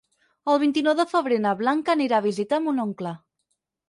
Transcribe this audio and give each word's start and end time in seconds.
El 0.51 0.59
vint-i-nou 0.61 0.95
de 0.99 1.03
febrer 1.11 1.37
na 1.43 1.51
Blanca 1.59 1.93
anirà 1.97 2.21
a 2.21 2.23
visitar 2.27 2.59
mon 2.65 2.81
oncle. 2.85 3.13